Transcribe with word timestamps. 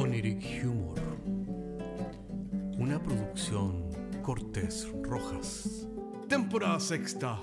Oniric 0.00 0.64
Humor. 0.64 0.98
Una 2.78 2.98
producción 3.02 3.90
Cortés 4.22 4.88
Rojas. 5.02 5.86
Temporada 6.26 6.80
sexta. 6.80 7.38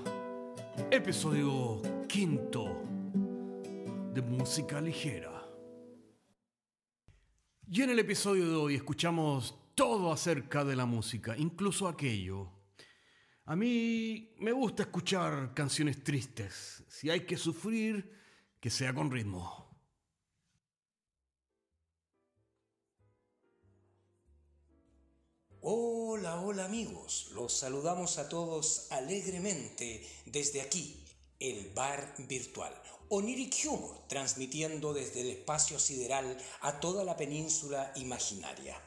Episodio 0.89 1.83
quinto. 2.07 2.81
De 4.11 4.23
música 4.23 4.81
ligera. 4.81 5.47
Y 7.69 7.83
en 7.83 7.91
el 7.91 7.99
episodio 7.99 8.49
de 8.49 8.55
hoy 8.55 8.73
escuchamos 8.73 9.55
todo 9.75 10.11
acerca 10.11 10.65
de 10.65 10.75
la 10.75 10.87
música, 10.87 11.37
incluso 11.37 11.87
aquello. 11.87 12.51
A 13.45 13.55
mí 13.55 14.33
me 14.39 14.51
gusta 14.51 14.81
escuchar 14.81 15.53
canciones 15.53 16.03
tristes. 16.03 16.83
Si 16.87 17.11
hay 17.11 17.19
que 17.19 17.37
sufrir, 17.37 18.17
que 18.59 18.71
sea 18.71 18.95
con 18.95 19.11
ritmo. 19.11 19.66
Hola, 25.63 26.39
hola 26.39 26.65
amigos, 26.65 27.29
los 27.33 27.51
saludamos 27.51 28.19
a 28.19 28.29
todos 28.29 28.85
alegremente 28.91 30.07
desde 30.27 30.61
aquí, 30.61 31.03
el 31.39 31.71
bar 31.71 32.13
virtual. 32.19 32.71
Oniric 33.09 33.65
Humor, 33.65 33.97
transmitiendo 34.07 34.93
desde 34.93 35.21
el 35.21 35.31
espacio 35.31 35.79
sideral 35.79 36.37
a 36.61 36.79
toda 36.79 37.03
la 37.03 37.17
península 37.17 37.91
imaginaria. 37.95 38.79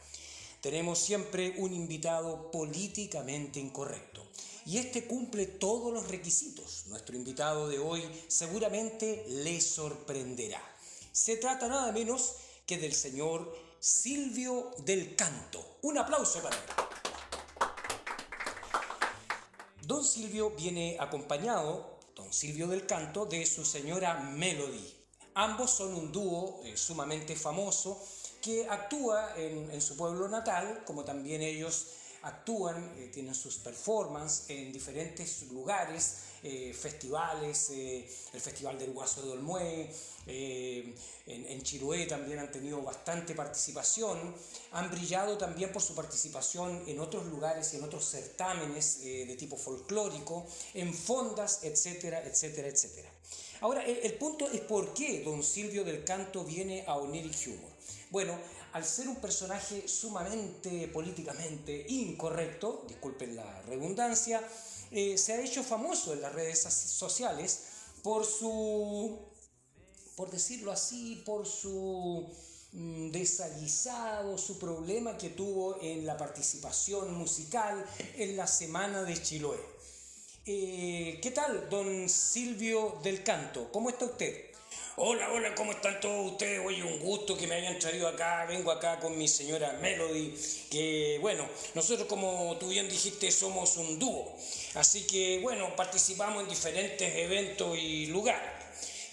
Tenemos 0.61 1.01
siempre 1.01 1.57
un 1.59 1.75
invitado 1.75 2.53
políticamente 2.53 3.59
incorrecto 3.59 4.25
y 4.65 4.79
este 4.79 5.09
cumple 5.09 5.47
todos 5.47 5.93
los 5.93 6.07
requisitos. 6.07 6.85
Nuestro 6.87 7.17
invitado 7.17 7.69
de 7.69 7.81
hoy 7.81 8.05
seguramente 8.29 9.25
le 9.27 9.61
sorprenderá. 9.61 10.63
Se 11.11 11.37
trata 11.37 11.67
nada 11.67 11.91
menos 11.91 12.35
que 12.65 12.79
del 12.79 12.95
señor 12.95 13.70
Silvio 13.83 14.73
del 14.85 15.17
Canto. 15.17 15.79
Un 15.81 15.97
aplauso 15.97 16.43
para 16.43 16.55
él. 16.55 16.63
Don 19.87 20.05
Silvio 20.05 20.51
viene 20.51 20.99
acompañado, 21.01 21.99
don 22.15 22.31
Silvio 22.31 22.69
del 22.69 22.85
Canto, 22.85 23.25
de 23.25 23.47
su 23.47 23.65
señora 23.65 24.21
Melody. 24.21 24.95
Ambos 25.33 25.71
son 25.71 25.95
un 25.95 26.13
dúo 26.13 26.61
eh, 26.63 26.77
sumamente 26.77 27.35
famoso 27.37 28.07
que 28.43 28.69
actúa 28.69 29.35
en, 29.39 29.71
en, 29.71 29.81
su 29.81 29.97
pueblo 29.97 30.29
natal, 30.29 30.83
como 30.85 31.03
también 31.03 31.41
ellos 31.41 31.87
actúan, 32.23 32.93
eh, 32.99 33.11
tienen 33.13 33.35
sus 33.35 33.57
performances 33.57 34.51
en 34.51 34.73
diferentes 34.73 35.43
lugares, 35.51 36.17
eh, 36.43 36.73
festivales, 36.73 37.71
eh, 37.71 38.09
el 38.33 38.41
Festival 38.41 38.79
del 38.79 38.93
Guaso 38.93 39.23
de 39.23 39.31
Olmué, 39.33 39.91
en, 40.27 40.95
en, 41.27 41.63
Chiroé 41.63 42.07
también 42.07 42.39
han 42.39 42.53
tenido 42.53 42.81
bastante 42.83 43.35
participación, 43.35 44.35
han 44.73 44.91
brillado 44.91 45.37
también 45.37 45.73
por 45.73 45.83
su 45.83 45.95
participación 45.95 46.85
en 46.87 47.01
otros 47.01 47.27
lugares 47.27 47.73
y 47.73 47.79
en 47.79 47.85
otros 47.85 48.05
certámenes 48.05 49.01
de 49.03 49.37
tipo 49.37 49.57
folclórico, 49.57 50.47
en 50.75 50.95
fondas, 50.95 51.65
etcétera, 51.65 52.23
etcétera, 52.25 52.69
etcétera. 52.69 53.11
Ahora, 53.61 53.85
el, 53.85 53.99
el, 53.99 54.15
punto 54.15 54.49
es 54.51 54.61
por 54.61 54.95
qué 54.95 55.23
don 55.23 55.43
Silvio 55.43 55.85
del 55.85 56.05
Canto 56.05 56.45
viene 56.45 56.85
a 56.87 56.97
Oniric 56.97 57.49
Humor. 57.49 57.71
Bueno, 58.11 58.39
al 58.73 58.85
ser 58.85 59.09
un 59.09 59.17
personaje 59.17 59.89
sumamente 59.89 60.89
políticamente 60.89 61.87
incorrecto, 61.89 62.85
disculpen 62.89 63.37
la 63.37 63.63
redundancia, 63.63 64.43
eh, 64.91 65.19
se 65.19 65.33
ha 65.33 65.41
hecho 65.41 65.63
famoso 65.63 66.13
en 66.13 66.21
las 66.21 66.33
redes 66.33 66.61
sociales 66.61 67.61
por 68.03 68.25
su, 68.25 69.19
por 70.17 70.31
decirlo 70.31 70.73
así, 70.73 71.23
por 71.25 71.47
su 71.47 72.29
mm, 72.73 73.11
desaguisado, 73.11 74.39
su 74.39 74.59
problema 74.59 75.17
que 75.17 75.31
tuvo 75.31 75.81
en 75.81 76.07
la 76.07 76.17
participación 76.17 77.15
musical 77.15 77.85
en 78.17 78.37
la 78.37 78.47
Semana 78.47 79.03
de 79.03 79.21
Chiloé. 79.21 79.61
Eh, 80.47 81.21
¿Qué 81.23 81.31
tal, 81.33 81.69
don 81.69 82.09
Silvio 82.09 82.99
del 83.03 83.23
Canto? 83.23 83.71
¿Cómo 83.71 83.91
está 83.91 84.07
usted? 84.07 84.50
Hola, 85.03 85.31
hola, 85.33 85.55
¿cómo 85.55 85.73
están 85.73 85.99
todos 85.99 86.33
ustedes? 86.33 86.61
Oye, 86.63 86.83
un 86.83 86.99
gusto 86.99 87.35
que 87.35 87.47
me 87.47 87.55
hayan 87.55 87.79
traído 87.79 88.07
acá. 88.07 88.45
Vengo 88.45 88.71
acá 88.71 89.01
con 89.01 89.17
mi 89.17 89.27
señora 89.29 89.79
Melody, 89.81 90.35
que 90.71 91.17
bueno, 91.23 91.49
nosotros 91.75 92.07
como 92.07 92.55
tú 92.61 92.69
bien 92.69 92.87
dijiste 92.87 93.31
somos 93.31 93.79
un 93.79 93.99
dúo. 93.99 94.31
Así 94.75 95.07
que 95.07 95.39
bueno, 95.41 95.75
participamos 95.75 96.43
en 96.43 96.51
diferentes 96.51 97.17
eventos 97.17 97.79
y 97.79 98.09
lugares. 98.09 98.60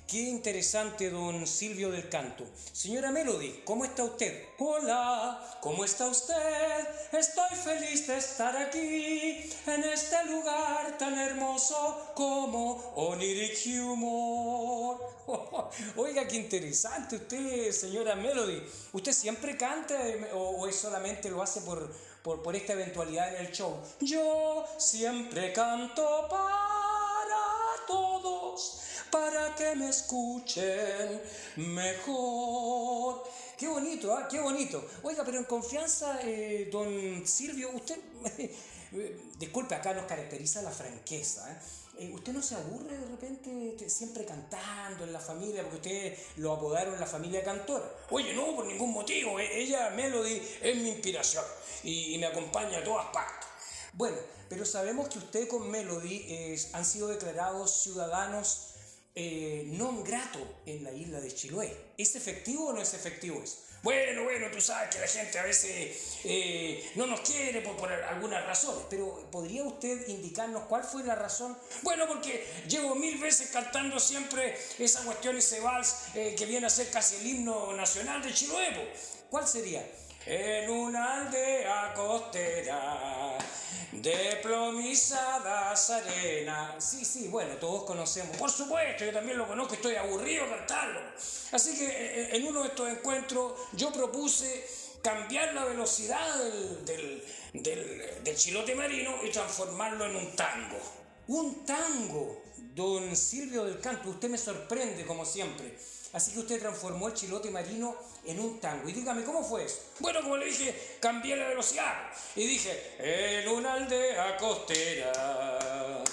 Qué 0.08 0.20
interesante, 0.20 1.10
don 1.10 1.46
Silvio 1.46 1.92
del 1.92 2.08
Canto. 2.08 2.46
Señora 2.72 3.12
Melody, 3.12 3.64
¿cómo 3.66 3.84
está 3.84 4.06
usted? 4.06 4.42
Hola, 4.58 5.58
¿cómo 5.60 5.84
está 5.84 6.08
usted? 6.08 6.88
Estoy 7.12 7.58
feliz 7.62 8.08
de 8.08 8.16
estar 8.16 8.56
aquí, 8.56 9.52
en 9.66 9.84
este 9.84 10.24
lugar 10.28 10.98
tan 10.98 11.20
hermoso 11.20 12.14
como 12.16 12.94
Oniric 12.96 13.58
Humor. 13.84 14.98
Oiga, 15.98 16.26
qué 16.26 16.38
interesante 16.38 17.18
usted, 17.18 17.74
señora 17.74 18.16
Melody. 18.16 18.64
¿Usted 18.94 19.12
siempre 19.12 19.58
canta 19.58 20.08
eh, 20.08 20.30
o, 20.34 20.66
es 20.70 20.78
solamente 20.78 21.30
lo 21.30 21.42
hace 21.42 21.60
por, 21.60 21.94
por, 22.24 22.42
por 22.42 22.56
esta 22.56 22.72
eventualidad 22.72 23.36
en 23.36 23.46
el 23.46 23.52
show? 23.52 23.76
Yo 24.00 24.66
siempre 24.78 25.52
canto 25.52 26.28
para 26.30 26.77
para 29.12 29.56
que 29.56 29.76
me 29.76 29.90
escuchen 29.90 31.22
mejor. 31.58 33.24
Qué 33.58 33.68
bonito, 33.68 34.16
¿ah? 34.16 34.28
Qué 34.30 34.40
bonito. 34.40 34.84
Oiga, 35.04 35.24
pero 35.26 35.38
en 35.40 35.46
confianza, 35.46 36.20
eh, 36.24 36.70
don 36.72 37.26
Silvio, 37.26 37.72
usted, 37.74 38.00
disculpe, 39.40 39.76
acá 39.76 39.94
nos 39.94 40.06
caracteriza 40.06 40.62
la 40.62 40.72
franqueza. 40.72 41.52
¿eh? 41.52 41.58
Eh, 42.00 42.12
¿Usted 42.14 42.32
no 42.32 42.44
se 42.44 42.54
aburre 42.54 42.96
de 42.96 43.08
repente 43.08 43.90
siempre 43.90 44.24
cantando 44.24 45.04
en 45.04 45.12
la 45.12 45.20
familia? 45.20 45.64
Porque 45.64 45.78
usted 45.78 46.18
lo 46.38 46.54
apodaron 46.54 47.00
la 47.00 47.08
familia 47.08 47.44
cantora. 47.44 47.86
Oye, 48.12 48.36
no, 48.36 48.56
por 48.56 48.66
ningún 48.66 48.92
motivo. 48.92 49.40
Ella, 49.40 49.90
Melody, 49.90 50.40
es 50.62 50.76
mi 50.76 50.90
inspiración 50.90 51.44
y, 51.84 52.18
me 52.20 52.28
acompaña 52.28 52.80
a 52.80 52.84
todas 52.84 53.08
partes. 53.08 53.47
Bueno, 53.98 54.18
pero 54.48 54.64
sabemos 54.64 55.10
que 55.10 55.18
usted 55.18 55.48
con 55.48 55.70
Melody 55.72 56.56
han 56.72 56.86
sido 56.86 57.08
declarados 57.08 57.82
ciudadanos 57.82 58.78
eh, 59.18 59.66
non 59.74 60.06
grato 60.06 60.38
en 60.70 60.86
la 60.86 60.94
isla 60.94 61.18
de 61.18 61.34
Chiloé. 61.34 61.74
¿Es 61.98 62.14
efectivo 62.14 62.70
o 62.70 62.74
no 62.74 62.80
es 62.86 62.94
efectivo 62.94 63.42
eso? 63.42 63.66
Bueno, 63.82 64.24
bueno, 64.24 64.46
tú 64.54 64.62
sabes 64.62 64.94
que 64.94 65.02
la 65.02 65.08
gente 65.08 65.40
a 65.40 65.44
veces 65.44 66.22
eh, 66.24 66.92
no 66.94 67.08
nos 67.08 67.22
quiere 67.22 67.62
por, 67.62 67.76
por, 67.78 67.92
algunas 67.92 68.46
razones. 68.46 68.86
Pero 68.92 69.26
¿podría 69.32 69.64
usted 69.64 70.08
indicarnos 70.08 70.70
cuál 70.70 70.84
fue 70.84 71.04
la 71.04 71.16
razón? 71.16 71.58
Bueno, 71.82 72.06
porque 72.06 72.46
llevo 72.70 72.94
mil 72.94 73.18
veces 73.18 73.50
cantando 73.50 74.00
siempre 74.00 74.56
esa 74.78 75.02
cuestión, 75.02 75.36
ese 75.36 75.62
vals 75.62 76.14
eh, 76.14 76.36
que 76.38 76.46
viene 76.46 76.68
a 76.68 76.70
ser 76.70 76.92
casi 76.92 77.16
el 77.16 77.26
himno 77.26 77.74
nacional 77.74 78.22
de 78.22 78.32
Chiloé. 78.32 78.94
¿Cuál 79.32 79.48
sería? 79.48 79.84
En 80.28 80.70
una 80.70 81.22
aldea 81.26 81.94
costera 81.96 83.36
de 84.08 84.38
plomizadas 84.38 85.90
arenas. 85.90 86.84
Sí, 86.84 87.04
sí, 87.04 87.28
bueno, 87.28 87.56
todos 87.56 87.84
conocemos. 87.84 88.38
Por 88.38 88.50
supuesto, 88.50 89.04
yo 89.04 89.12
también 89.12 89.38
lo 89.38 89.46
conozco, 89.46 89.74
estoy 89.74 89.96
aburrido 89.96 90.48
cantarlo. 90.50 91.02
Así 91.52 91.78
que 91.78 91.86
eh, 91.86 92.22
eh, 92.22 92.30
en 92.34 92.48
uno 92.48 92.62
de 92.62 92.70
estos 92.70 92.90
encuentros 92.90 93.54
yo 93.74 93.92
propuse 93.92 94.66
cambiar 95.02 95.54
la 95.54 95.66
velocidad 95.66 96.38
del, 96.38 96.86
del, 96.86 97.24
del, 97.54 98.24
del 98.24 98.36
chilote 98.38 98.76
marino 98.76 99.14
y 99.26 99.30
transformarlo 99.30 100.06
en 100.06 100.16
un 100.16 100.36
tango. 100.36 100.80
Un 101.28 101.66
tango, 101.66 102.44
don 102.74 103.14
Silvio 103.14 103.66
del 103.66 103.82
Canto, 103.82 104.10
usted 104.10 104.30
me 104.30 104.38
sorprende 104.38 105.06
como 105.06 105.26
siempre. 105.26 105.78
Así 106.14 106.32
que 106.32 106.40
usted 106.40 106.60
transformó 106.60 107.08
el 107.08 107.14
chilote 107.14 107.50
marino 107.52 107.96
en 108.26 108.40
un 108.40 108.60
tango. 108.60 108.88
Y 108.90 108.94
dígame, 108.94 109.24
¿cómo 109.24 109.44
fue 109.44 109.66
eso? 109.66 109.78
Bueno, 110.00 110.22
como 110.22 110.38
le 110.38 110.46
dije, 110.46 110.98
cambié 111.00 111.36
la 111.36 111.50
velocidad. 111.50 111.94
Y 112.36 112.48
dije, 112.48 112.96
en 113.00 113.50
una 113.50 113.74
aldea 113.74 114.38
costera 114.38 116.04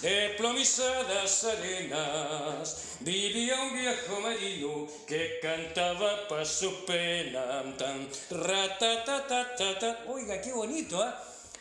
de 0.00 0.34
plomizadas 0.36 1.44
arenas 1.44 2.76
vivía 3.00 3.60
un 3.62 3.74
viejo 3.74 4.20
marino 4.20 4.86
que 5.06 5.38
cantaba 5.40 6.28
pa' 6.28 6.44
su 6.44 6.84
pena. 6.84 7.62
Tan, 7.78 8.08
Oiga, 10.08 10.40
qué 10.42 10.52
bonito, 10.52 11.02
¿eh? 11.06 11.12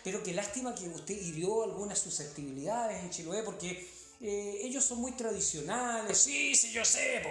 Pero 0.03 0.21
qué 0.21 0.33
lástima 0.33 0.75
que 0.75 0.89
usted 0.89 1.15
hirió 1.15 1.63
algunas 1.63 2.00
susceptibilidades 2.00 3.01
en 3.01 3.09
Chiloé 3.09 3.44
porque 3.44 3.89
eh, 4.25 4.61
ellos 4.63 4.85
son 4.85 5.01
muy 5.01 5.11
tradicionales. 5.11 6.17
Sí, 6.17 6.55
sí, 6.55 6.71
yo 6.71 6.85
sé, 6.85 7.21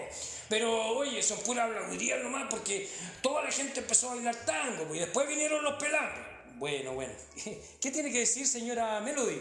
pero 0.51 0.89
oye, 0.99 1.23
son 1.23 1.39
pura 1.39 1.65
habladuría 1.65 2.19
nomás 2.19 2.49
porque 2.51 2.87
toda 3.23 3.43
la 3.43 3.51
gente 3.51 3.81
empezó 3.81 4.11
a 4.11 4.15
bailar 4.17 4.37
tango 4.45 4.95
y 4.95 4.99
después 4.99 5.27
vinieron 5.27 5.65
los 5.65 5.83
pelados. 5.83 6.15
Bueno, 6.59 6.93
bueno. 6.93 7.15
¿Qué 7.81 7.91
tiene 7.91 8.13
que 8.13 8.19
decir, 8.19 8.47
señora 8.47 9.01
Melody? 9.01 9.41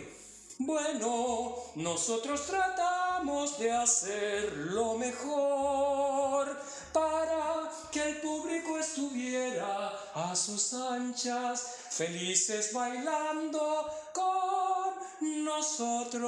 Bueno, 0.60 1.58
nosotros 1.76 2.48
tratamos 2.48 3.60
de 3.60 3.72
hacer 3.72 4.54
lo 4.54 4.94
mejor 4.98 6.58
para 6.94 7.70
que 7.92 8.02
el 8.02 8.18
público 8.22 8.78
estuviera 8.78 9.90
a 10.14 10.34
sus 10.38 10.74
anchas, 10.74 11.66
felices 11.90 12.72
bailando 12.72 13.90
con 14.14 14.81
nosotros. 15.22 16.22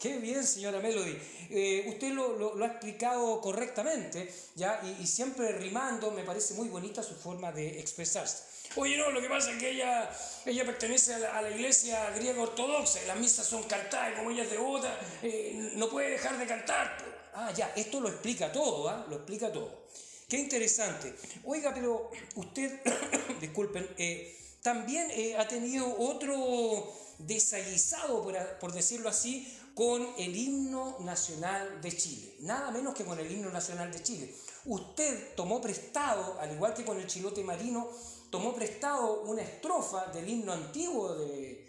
Qué 0.00 0.18
bien, 0.18 0.44
señora 0.44 0.80
Melody. 0.80 1.16
Eh, 1.50 1.84
usted 1.86 2.12
lo, 2.12 2.60
ha 2.60 2.66
explicado 2.66 3.40
correctamente, 3.40 4.32
¿ya? 4.56 4.80
Y, 5.00 5.06
siempre 5.06 5.52
rimando, 5.52 6.10
me 6.10 6.24
parece 6.24 6.54
muy 6.54 6.68
bonita 6.68 7.02
su 7.02 7.14
forma 7.14 7.52
de 7.52 7.78
expresarse. 7.78 8.42
Oye, 8.76 8.96
no, 8.96 9.10
lo 9.10 9.20
que 9.20 9.28
pasa 9.28 9.52
es 9.52 9.58
que 9.58 9.70
ella, 9.70 10.10
ella 10.46 10.64
pertenece 10.64 11.14
a 11.14 11.42
la, 11.42 11.50
iglesia 11.50 12.10
griega 12.16 12.42
ortodoxa 12.42 13.02
y 13.02 13.06
las 13.06 13.18
misas 13.18 13.46
son 13.46 13.62
cantadas 13.64 14.18
como 14.18 14.30
ella 14.30 14.44
es 14.44 14.50
devota, 14.50 14.98
eh, 15.22 15.72
no 15.74 15.88
puede 15.88 16.10
dejar 16.10 16.36
de 16.38 16.46
cantar. 16.46 16.96
Ah, 17.34 17.52
ya, 17.54 17.72
esto 17.76 18.00
lo 18.00 18.08
explica 18.08 18.50
todo, 18.50 18.88
¿ah? 18.88 19.06
Lo 19.08 19.16
explica 19.16 19.52
todo. 19.52 19.82
Qué 20.28 20.38
interesante. 20.38 21.14
Oiga, 21.44 21.72
pero 21.74 22.10
usted, 22.34 22.80
disculpen, 23.40 23.88
eh, 23.98 24.36
también 24.62 25.10
ha 25.38 25.46
tenido 25.46 25.94
otro 25.98 27.01
desaguisado, 27.26 28.22
por, 28.22 28.58
por 28.58 28.72
decirlo 28.72 29.08
así, 29.08 29.58
con 29.74 30.06
el 30.18 30.36
himno 30.36 30.98
nacional 31.00 31.80
de 31.80 31.96
Chile, 31.96 32.34
nada 32.40 32.70
menos 32.70 32.94
que 32.94 33.04
con 33.04 33.18
el 33.18 33.30
himno 33.30 33.50
nacional 33.50 33.90
de 33.90 34.02
Chile. 34.02 34.34
Usted 34.66 35.34
tomó 35.34 35.60
prestado, 35.60 36.38
al 36.40 36.52
igual 36.52 36.74
que 36.74 36.84
con 36.84 37.00
el 37.00 37.06
chilote 37.06 37.42
marino, 37.42 37.88
tomó 38.30 38.54
prestado 38.54 39.22
una 39.22 39.42
estrofa 39.42 40.06
del 40.06 40.28
himno 40.28 40.52
antiguo 40.52 41.14
de, 41.14 41.68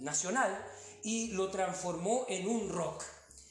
nacional 0.00 0.66
y 1.02 1.28
lo 1.28 1.50
transformó 1.50 2.26
en 2.28 2.48
un 2.48 2.68
rock. 2.68 3.04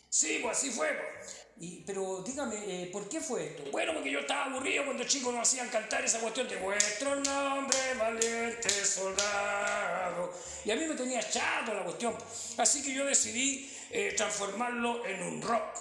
Sí, 0.10 0.40
pues 0.42 0.58
así 0.58 0.72
fue. 0.72 0.88
Pues. 0.88 1.36
Y, 1.58 1.84
pero 1.84 2.24
dígame, 2.24 2.56
eh, 2.56 2.90
¿por 2.92 3.08
qué 3.10 3.20
fue 3.20 3.48
esto? 3.48 3.64
Bueno, 3.72 3.94
porque 3.94 4.12
yo 4.12 4.20
estaba 4.20 4.46
aburrido 4.46 4.86
cuando 4.86 5.04
chicos 5.04 5.34
nos 5.34 5.48
hacían 5.48 5.70
cantar 5.70 6.04
esa 6.04 6.20
cuestión 6.20 6.48
de 6.48 6.56
vuestro 6.56 7.16
nombre, 7.16 7.78
valiente 7.98 8.70
soldado. 8.86 10.32
Y 10.66 10.72
a 10.72 10.76
mí 10.76 10.86
me 10.86 10.96
tenía 10.96 11.22
chato 11.22 11.74
la 11.74 11.84
cuestión. 11.84 12.16
Así 12.58 12.84
que 12.84 12.94
yo 12.94 13.06
decidí 13.06 13.72
eh, 13.92 14.14
transformarlo 14.16 15.06
en 15.06 15.24
un 15.24 15.42
rock. 15.42 15.78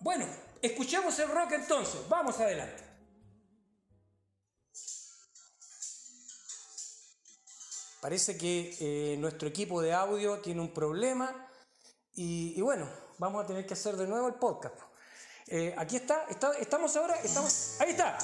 Bueno, 0.00 0.26
escuchemos 0.60 1.18
el 1.18 1.28
rock 1.28 1.52
entonces. 1.52 2.00
Vamos 2.08 2.38
adelante. 2.40 2.82
Parece 8.00 8.36
que 8.36 8.76
eh, 8.80 9.16
nuestro 9.16 9.48
equipo 9.48 9.80
de 9.80 9.94
audio 9.94 10.40
tiene 10.40 10.60
un 10.60 10.74
problema 10.74 11.48
y, 12.12 12.60
bueno, 12.60 12.86
vamos 13.16 13.42
a 13.42 13.46
tener 13.46 13.66
que 13.66 13.72
hacer 13.72 13.96
de 13.96 14.06
nuevo 14.06 14.28
el 14.28 14.34
podcast. 14.34 14.76
Eh, 15.46 15.74
aquí 15.78 15.96
está, 15.96 16.26
estamos 16.60 16.94
ahora, 16.96 17.16
estamos, 17.22 17.76
ahí 17.80 17.92
está. 17.92 18.18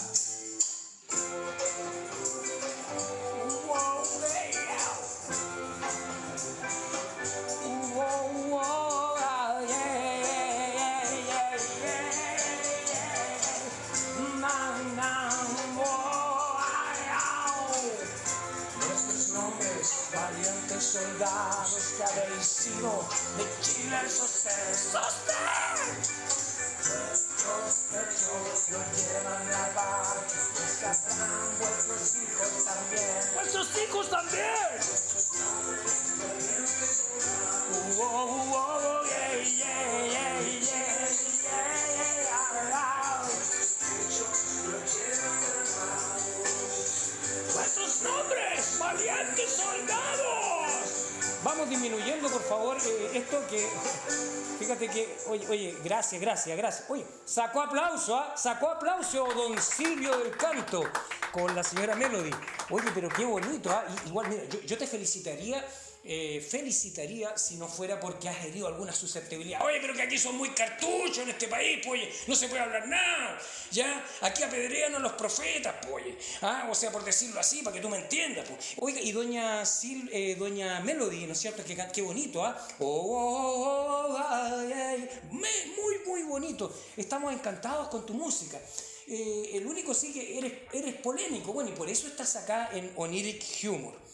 Pechos 27.90 28.70
lo 28.70 28.78
llevan 28.94 29.52
a 29.52 29.68
bar, 29.74 30.16
desgastarán 30.58 31.58
vuestros 31.58 32.16
hijos 32.16 32.64
también. 32.64 33.34
¡Vuestros 33.34 33.68
hijos 33.78 34.10
también! 34.10 34.99
Disminuyendo, 51.70 52.28
por 52.28 52.42
favor, 52.42 52.76
eh, 52.76 53.10
esto 53.14 53.42
que 53.48 53.66
Fíjate 54.60 54.88
que, 54.88 55.16
oye, 55.28 55.48
oye, 55.48 55.76
gracias, 55.82 56.20
gracias, 56.20 56.54
gracias. 56.54 56.90
Oye, 56.90 57.06
sacó 57.24 57.62
aplauso, 57.62 58.14
¿ah? 58.14 58.34
Sacó 58.36 58.68
aplauso 58.68 59.26
don 59.32 59.58
Silvio 59.58 60.18
del 60.18 60.36
Canto 60.36 60.82
con 61.32 61.54
la 61.56 61.62
señora 61.62 61.94
Melody. 61.94 62.30
Oye, 62.68 62.90
pero 62.94 63.08
qué 63.08 63.24
bonito, 63.24 63.70
¿ah? 63.70 63.86
Igual, 64.04 64.28
mira, 64.28 64.44
yo 64.44 64.76
te 64.76 64.86
felicitaría 64.86 65.66
eh, 66.02 66.40
felicitaría 66.40 67.36
si 67.36 67.56
no 67.56 67.68
fuera 67.68 68.00
porque 68.00 68.28
has 68.28 68.42
herido 68.44 68.66
alguna 68.66 68.92
susceptibilidad. 68.92 69.62
Oye, 69.64 69.78
pero 69.82 69.92
que 69.92 70.00
aquí 70.00 70.16
son 70.16 70.36
muy 70.36 70.48
cartuchos 70.50 71.18
en 71.18 71.28
este 71.28 71.46
país, 71.46 71.80
pues, 71.86 72.26
no 72.26 72.34
se 72.34 72.48
puede 72.48 72.62
hablar 72.62 72.88
nada. 72.88 73.38
Ya, 73.70 74.02
aquí 74.22 74.42
apedrean 74.42 74.94
a 74.94 74.98
los 74.98 75.12
profetas, 75.12 75.74
pues. 75.86 76.06
¿Ah? 76.40 76.68
O 76.70 76.74
sea, 76.74 76.90
por 76.90 77.04
decirlo 77.04 77.38
así, 77.38 77.62
para 77.62 77.76
que 77.76 77.82
tú 77.82 77.90
me 77.90 77.98
entiendas, 77.98 78.46
pues. 78.48 78.74
Oiga, 78.78 79.00
y 79.00 79.12
doña 79.12 79.64
Sil, 79.68 80.08
eh, 80.10 80.36
doña 80.38 80.80
Melody, 80.80 81.26
¿no 81.26 81.34
es 81.34 81.38
cierto? 81.38 81.62
Qué, 81.64 82.02
bonito, 82.02 82.44
¿ah? 82.44 82.56
Oh, 82.78 82.86
oh, 82.86 84.16
oh, 84.16 84.96
muy, 85.30 85.98
muy 86.06 86.22
bonito. 86.22 86.74
Estamos 86.96 87.32
encantados 87.32 87.88
con 87.88 88.06
tu 88.06 88.14
música. 88.14 88.58
Eh, 89.06 89.50
el 89.54 89.66
único 89.66 89.92
sí 89.92 90.12
que 90.14 90.38
eres, 90.38 90.52
eres 90.72 90.94
polémico, 90.94 91.52
bueno, 91.52 91.68
y 91.68 91.72
por 91.74 91.90
eso 91.90 92.06
estás 92.06 92.36
acá 92.36 92.70
en 92.72 92.90
Oniric 92.96 93.44
Humor. 93.64 94.09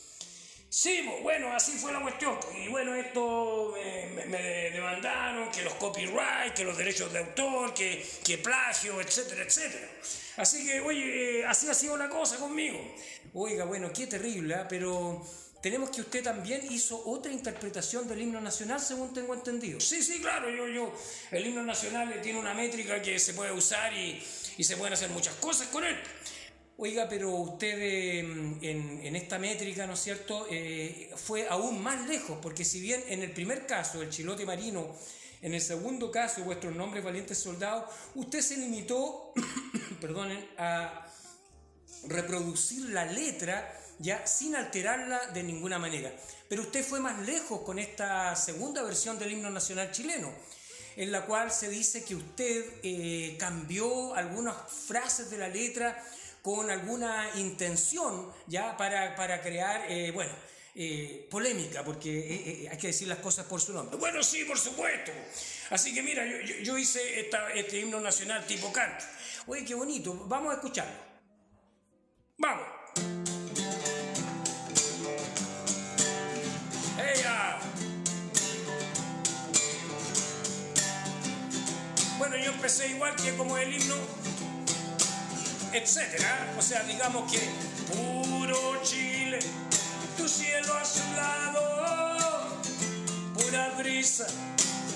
Sí, 0.76 1.08
bueno, 1.23 1.55
así 1.55 1.73
fue 1.78 1.90
la 1.90 2.02
cuestión. 2.02 2.38
Y 2.62 2.69
bueno, 2.69 2.94
esto 2.94 3.75
me, 4.26 4.70
demandaron, 4.70 5.50
que 5.50 5.62
los 5.62 5.73
copyright, 5.76 6.52
que 6.52 6.64
los 6.64 6.76
derechos 6.76 7.11
de 7.14 7.20
autor, 7.20 7.73
que, 7.73 8.06
que 8.23 8.37
plagio, 8.37 9.00
etcétera, 9.00 9.43
etcétera. 9.43 9.88
Así 10.37 10.67
que, 10.67 10.81
oye, 10.81 11.38
eh, 11.40 11.46
así 11.46 11.67
ha 11.67 11.73
sido 11.73 11.96
la 11.96 12.11
cosa 12.11 12.37
conmigo. 12.37 12.78
Oiga, 13.32 13.64
bueno, 13.64 13.90
qué 13.90 14.06
terrible, 14.06 14.55
¿ah? 14.55 14.67
pero 14.69 15.26
tenemos 15.62 15.88
que 15.88 16.02
usted 16.02 16.23
también 16.23 16.70
hizo 16.70 17.02
otra 17.06 17.32
interpretación 17.32 18.06
del 18.06 18.20
himno 18.20 18.43
nacional, 18.43 18.78
según 18.78 19.14
tengo 19.14 19.32
entendido. 19.32 19.80
Sí, 19.80 20.02
sí, 20.02 20.21
claro, 20.21 20.50
yo, 20.50 20.68
yo, 20.68 20.92
el 21.30 21.47
himno 21.47 21.62
nacional 21.62 22.21
tiene 22.21 22.38
una 22.38 22.52
métrica 22.52 23.00
que 23.00 23.18
se 23.18 23.33
puede 23.33 23.50
usar 23.50 23.95
y, 23.95 24.23
y 24.59 24.62
se 24.62 24.76
pueden 24.76 24.92
hacer 24.92 25.09
muchas 25.09 25.37
cosas 25.37 25.68
con 25.68 25.85
él. 25.85 25.97
Oiga, 26.78 27.09
pero 27.09 27.30
usted 27.30 28.18
em, 28.18 28.59
en, 28.61 29.16
esta 29.16 29.38
métrica, 29.38 29.87
¿no 29.87 29.95
es 29.95 30.00
cierto?, 30.00 30.47
eh, 30.50 31.11
fue 31.16 31.49
aún 31.49 31.83
más 31.83 32.06
lejos, 32.06 32.38
porque 32.42 32.66
si 32.66 32.80
bien 32.80 33.02
en 33.09 33.23
el 33.23 33.33
primer 33.33 33.66
caso, 33.66 34.02
el 34.02 34.11
chilote 34.11 34.45
marino, 34.45 34.95
en 35.40 35.54
el 35.54 35.62
segundo 35.62 36.11
caso, 36.11 36.45
vuestros 36.45 36.76
nombres 36.76 37.02
valientes 37.02 37.38
soldados, 37.38 37.90
usted 38.14 38.42
se 38.42 38.59
limitó, 38.59 39.33
perdonen, 40.02 40.47
a 40.59 41.11
reproducir 42.09 42.90
la 42.90 43.06
letra 43.06 43.75
ya 43.99 44.26
sin 44.26 44.54
alterarla 44.54 45.28
de 45.28 45.42
ninguna 45.42 45.78
manera. 45.78 46.12
Pero 46.47 46.61
usted 46.61 46.85
fue 46.85 47.00
más 47.00 47.26
lejos 47.26 47.62
con 47.62 47.78
esta 47.78 48.37
segunda 48.37 48.83
versión 48.83 49.18
del 49.18 49.33
himno 49.33 49.49
nacional 49.49 49.92
chileno 49.92 50.30
en 50.97 51.12
la 51.12 51.26
cual 51.26 51.52
se 51.52 51.68
dice 51.68 52.04
que 52.04 52.14
usted 52.14 52.64
eh, 52.83 53.37
cambió 53.38 54.14
algunas 54.14 54.56
frases 54.71 55.30
de 55.30 55.37
la 55.37 55.49
letra 55.49 56.02
con 56.46 56.70
alguna 56.70 57.28
intención 57.34 58.32
ya 58.46 58.76
para, 58.76 59.16
para 59.16 59.42
crear, 59.42 59.84
eh, 59.90 60.12
bueno, 60.12 60.30
eh, 60.76 61.26
polémica, 61.28 61.82
porque 61.82 62.62
eh, 62.62 62.68
hay 62.70 62.78
que 62.78 62.86
decir 62.86 63.08
las 63.08 63.18
cosas 63.18 63.46
por 63.46 63.60
su 63.60 63.72
nombre. 63.72 63.96
Bueno, 63.96 64.22
sí, 64.22 64.44
por 64.44 64.56
supuesto. 64.56 65.10
Así 65.70 65.92
que 65.92 66.04
mira, 66.04 66.24
yo, 66.24 66.54
yo, 66.62 66.78
hice 66.78 67.18
esta, 67.18 67.50
este 67.50 67.80
himno 67.80 67.98
nacional 67.98 68.46
tipo 68.46 68.72
canto. 68.72 69.04
Oye, 69.48 69.64
qué 69.64 69.74
bonito, 69.74 70.14
vamos 70.28 70.52
a 70.52 70.54
escucharlo. 70.54 70.94
Vamos. 72.38 72.68
¡Ella! 77.12 77.58
Bueno, 82.18 82.36
yo 82.36 82.52
empecé 82.52 82.86
igual 82.90 83.16
que 83.16 83.34
como 83.36 83.58
el 83.58 83.74
himno 83.74 83.96
etcétera. 85.73 86.54
O 86.58 86.62
sea, 86.62 86.82
digamos 86.85 87.30
que 87.30 87.40
puro 87.92 88.82
Chile, 88.82 89.38
tu 90.16 90.28
cielo 90.28 90.75
azulado, 90.75 92.61
pura 93.35 93.70
brisa, 93.78 94.26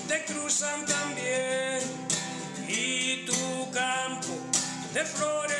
te 0.07 0.23
cruzan 0.25 0.85
también. 0.85 1.79
Y 2.67 3.25
tu 3.25 3.71
campo 3.71 4.33
de 4.93 5.03
flores 5.03 5.50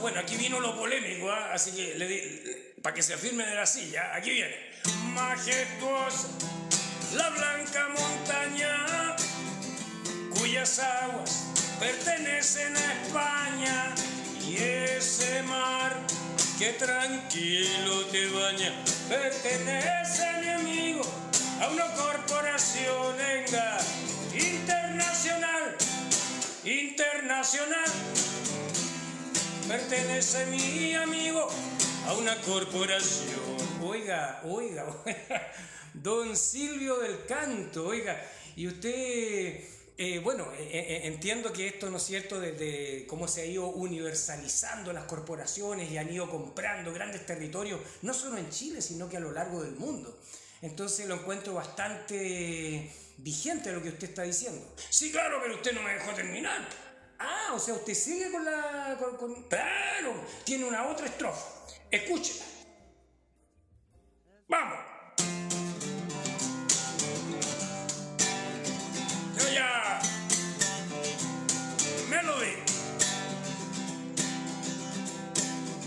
Bueno, 0.00 0.18
aquí 0.18 0.36
vino 0.36 0.58
lo 0.58 0.76
polémico, 0.76 1.30
¿ah? 1.30 1.52
así 1.52 1.70
que 1.70 2.72
para 2.82 2.92
que 2.92 3.02
se 3.02 3.14
afirme 3.14 3.46
de 3.46 3.54
la 3.54 3.64
silla, 3.64 4.12
aquí 4.12 4.30
viene. 4.30 4.56
Majestuosa, 5.14 6.28
la 7.14 7.28
blanca 7.30 7.88
montaña, 7.90 9.16
cuyas 10.36 10.80
aguas 10.80 11.44
pertenecen 11.78 12.76
a 12.76 13.02
España, 13.02 13.94
y 14.44 14.56
ese 14.56 15.42
mar 15.44 15.96
que 16.58 16.72
tranquilo 16.72 18.04
te 18.06 18.26
baña, 18.28 18.72
pertenece, 19.08 20.24
mi 20.40 20.48
amigo, 20.48 21.02
a 21.60 21.68
una 21.68 21.86
corporación 21.94 23.20
enga, 23.20 23.78
internacional, 24.34 25.76
internacional 26.64 28.25
pertenece 29.66 30.46
mi 30.46 30.94
amigo 30.94 31.48
a 32.06 32.14
una 32.14 32.40
corporación. 32.42 33.40
Oiga, 33.82 34.40
oiga, 34.44 34.86
don 35.94 36.36
Silvio 36.36 36.98
del 36.98 37.24
Canto, 37.26 37.86
oiga, 37.86 38.22
y 38.54 38.68
usted, 38.68 39.64
eh, 39.98 40.20
bueno, 40.22 40.52
eh, 40.52 40.68
eh, 40.70 41.00
entiendo 41.04 41.52
que 41.52 41.66
esto, 41.66 41.90
¿no 41.90 41.96
es 41.96 42.04
cierto?, 42.04 42.38
desde 42.38 43.06
cómo 43.06 43.26
se 43.26 43.42
ha 43.42 43.44
ido 43.44 43.66
universalizando 43.66 44.92
las 44.92 45.04
corporaciones 45.04 45.90
y 45.90 45.98
han 45.98 46.12
ido 46.12 46.30
comprando 46.30 46.92
grandes 46.92 47.26
territorios, 47.26 47.80
no 48.02 48.14
solo 48.14 48.38
en 48.38 48.48
Chile, 48.50 48.80
sino 48.80 49.08
que 49.08 49.16
a 49.16 49.20
lo 49.20 49.32
largo 49.32 49.62
del 49.62 49.74
mundo. 49.74 50.16
Entonces 50.62 51.06
lo 51.06 51.14
encuentro 51.14 51.54
bastante 51.54 52.90
vigente 53.18 53.72
lo 53.72 53.82
que 53.82 53.90
usted 53.90 54.08
está 54.08 54.22
diciendo. 54.22 54.74
Sí, 54.90 55.10
claro, 55.10 55.38
pero 55.42 55.56
usted 55.56 55.72
no 55.72 55.82
me 55.82 55.94
dejó 55.94 56.12
terminar. 56.12 56.85
Ah, 57.18 57.52
o 57.54 57.58
sea, 57.58 57.74
usted 57.74 57.94
sigue 57.94 58.30
con 58.30 58.44
la. 58.44 58.96
Con, 59.18 59.42
Claro, 59.44 60.14
tiene 60.44 60.64
una 60.64 60.86
otra 60.86 61.06
estrofa. 61.06 61.46
Escúchela. 61.90 62.44
Vamos. 64.48 64.78
Ya. 69.54 70.00
Melody. 72.10 72.56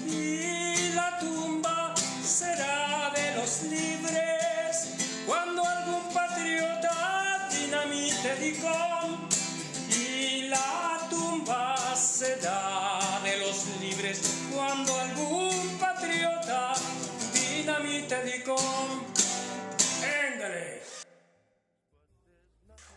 Y 0.07 0.91
la 0.93 1.19
tumba 1.19 1.93
será 2.23 3.11
de 3.15 3.35
los 3.35 3.63
libres 3.63 4.95
cuando 5.27 5.63
algún 5.63 6.13
patriota 6.13 7.47
dinamite 7.51 8.35
dicom 8.37 8.98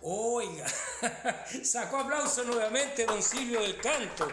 Oiga, 0.05 0.67
sacó 1.63 1.99
aplauso 1.99 2.43
nuevamente 2.43 3.07
don 3.07 3.23
Silvio 3.23 3.61
del 3.61 3.77
Canto. 3.81 4.27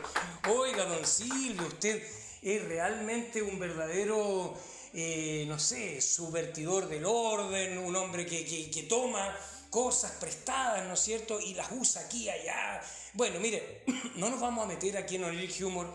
Oiga, 0.48 0.84
don 0.86 1.06
Silvio, 1.06 1.68
usted 1.68 2.02
es 2.42 2.64
realmente 2.66 3.40
un 3.44 3.60
verdadero, 3.60 4.58
eh, 4.94 5.46
no 5.48 5.60
sé, 5.60 6.02
subvertidor 6.02 6.90
del 6.90 7.06
orden, 7.06 7.78
un 7.78 7.96
hombre 7.96 8.26
que, 8.26 8.72
que, 8.72 8.84
toma 8.84 9.38
cosas 9.70 10.14
prestadas, 10.14 10.88
¿no 10.88 10.96
es 10.96 11.00
cierto? 11.02 11.40
Y 11.40 11.54
las 11.54 11.72
usa 11.72 12.02
aquí 12.02 12.24
y 12.24 12.30
allá. 12.30 12.82
Bueno, 13.14 13.40
mire, 13.40 13.84
no 14.16 14.32
nos 14.32 14.40
vamos 14.40 14.66
a 14.66 14.68
meter 14.68 14.98
aquí 14.98 15.18
en 15.18 15.26
Oniric 15.26 15.64
Humor 15.64 15.94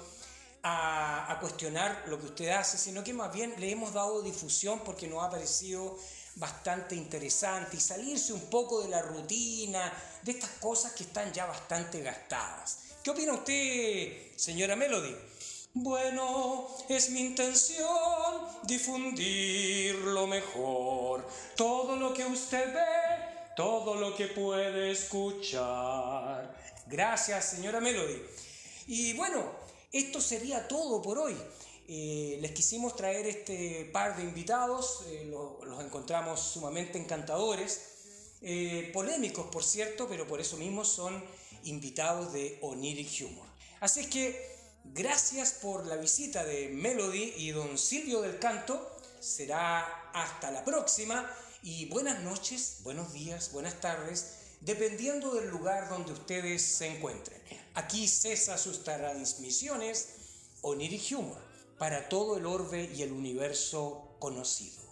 a, 0.63 1.33
a, 1.33 1.41
cuestionar 1.41 2.05
lo 2.07 2.21
que 2.21 2.27
usted 2.27 2.51
hace, 2.51 2.79
sino 2.79 3.03
que 3.03 3.13
más 3.13 3.33
bien 3.33 3.53
le 3.59 3.73
hemos 3.73 3.93
dado 3.93 4.23
difusión 4.23 4.83
porque 4.85 5.09
nos 5.09 5.25
ha 5.25 5.31
parecido 5.31 5.99
bastante 6.37 6.95
interesante 6.95 7.77
y 7.77 7.81
salirse 7.81 8.33
un 8.33 8.47
poco 8.51 8.83
de 8.83 8.89
la 8.89 9.03
rutina, 9.03 9.93
de 10.23 10.33
estas 10.33 10.51
cosas 10.61 10.93
que 10.93 11.05
están 11.05 11.33
ya 11.33 11.47
bastante 11.47 12.03
gastadas. 12.03 12.79
¿Qué 13.03 13.11
opina 13.11 13.35
usted, 13.35 14.37
señora 14.37 14.77
Melody? 14.77 15.15
Bueno, 15.75 16.69
es 16.89 17.11
mi 17.11 17.21
intención 17.21 17.89
difundir 18.63 19.95
lo 19.97 20.27
mejor, 20.27 21.29
todo 21.57 21.97
lo 21.97 22.15
que 22.15 22.25
usted 22.25 22.73
ve 22.73 23.35
todo 23.55 23.95
lo 23.95 24.17
que 24.17 24.27
puede 24.29 24.91
escuchar. 24.91 26.53
Gracias, 26.87 27.45
señora 27.51 27.81
Melody. 27.81 28.21
Y 28.87 29.13
bueno, 29.15 29.45
esto 29.93 30.21
sería 30.21 30.67
todo 30.67 31.01
por 31.01 31.19
hoy. 31.19 31.37
Eh, 31.87 32.39
les 32.41 32.53
quisimos 32.53 32.97
traer 32.97 33.27
este 33.27 33.91
par 33.93 34.17
de 34.17 34.23
invitados, 34.23 35.03
eh, 35.09 35.31
los 35.31 35.85
encontramos 35.85 36.41
sumamente 36.41 36.99
encantadores, 36.99 37.81
eh, 38.41 38.91
polémicos 38.95 39.47
por 39.49 39.63
cierto, 39.63 40.09
pero 40.09 40.27
por 40.27 40.41
eso 40.41 40.57
mismo 40.57 40.85
son 40.85 41.23
invitados 41.65 42.33
de 42.33 42.59
Oniric 42.63 43.27
Humor. 43.27 43.47
Así 43.81 44.01
es 44.01 44.07
que 44.07 44.57
gracias 44.85 45.53
por 45.61 45.87
la 45.87 45.97
visita 45.97 46.43
de 46.43 46.71
Melody 46.71 47.35
y 47.37 47.51
don 47.51 47.77
Silvio 47.77 48.23
del 48.23 48.39
Canto. 48.39 48.91
Será 49.21 50.11
hasta 50.13 50.51
la 50.51 50.65
próxima 50.65 51.31
y 51.63 51.87
buenas 51.87 52.21
noches, 52.21 52.79
buenos 52.83 53.13
días, 53.13 53.53
buenas 53.53 53.79
tardes, 53.81 54.37
dependiendo 54.61 55.35
del 55.35 55.49
lugar 55.49 55.91
donde 55.91 56.13
ustedes 56.13 56.63
se 56.63 56.87
encuentren. 56.87 57.43
Aquí 57.75 58.09
cesa 58.09 58.57
sus 58.57 58.85
transmisiones 58.85 60.09
Oniric 60.63 61.13
Humor 61.13 61.54
para 61.85 62.09
todo 62.09 62.39
el 62.39 62.47
orbe 62.47 62.91
y 62.97 63.03
el 63.03 63.13
universo 63.13 64.17
conocido. 64.19 64.83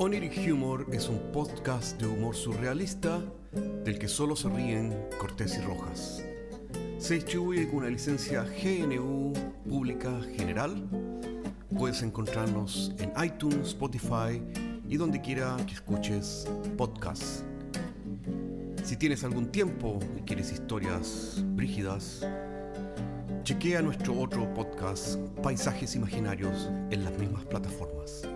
Oniric 0.00 0.36
Humor 0.52 0.88
es 0.92 1.08
un 1.08 1.30
podcast 1.30 2.00
de 2.00 2.08
humor 2.08 2.34
surrealista 2.34 3.22
del 3.52 3.96
que 4.00 4.08
solo 4.08 4.34
se 4.34 4.48
ríen 4.48 5.08
Cortés 5.16 5.56
y 5.56 5.60
Rojas. 5.60 6.20
Se 6.98 7.14
distribuye 7.14 7.68
con 7.68 7.76
una 7.76 7.90
licencia 7.90 8.42
GNU 8.42 9.32
Pública 9.68 10.20
General. 10.36 10.74
Puedes 11.78 12.02
encontrarnos 12.02 12.92
en 12.98 13.12
iTunes, 13.24 13.68
Spotify 13.68 14.42
y 14.88 14.96
donde 14.96 15.20
quiera 15.20 15.56
que 15.66 15.74
escuches 15.74 16.48
podcasts. 16.76 17.44
Si 18.84 18.96
tienes 18.96 19.24
algún 19.24 19.50
tiempo 19.50 19.98
y 20.18 20.22
quieres 20.22 20.52
historias 20.52 21.42
brígidas, 21.56 22.26
chequea 23.42 23.82
nuestro 23.82 24.18
otro 24.18 24.52
podcast, 24.54 25.18
Paisajes 25.42 25.96
Imaginarios, 25.96 26.70
en 26.90 27.04
las 27.04 27.16
mismas 27.18 27.44
plataformas. 27.46 28.28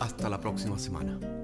Hasta 0.00 0.28
la 0.28 0.40
próxima 0.40 0.78
semana. 0.78 1.39